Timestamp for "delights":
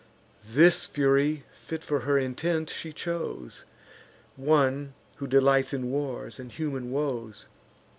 5.27-5.75